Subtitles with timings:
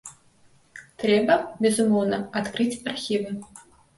[1.03, 1.33] Трэба,
[1.65, 3.37] безумоўна, адкрыць архівы.